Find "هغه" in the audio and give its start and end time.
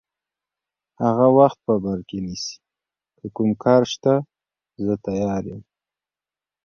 1.03-1.27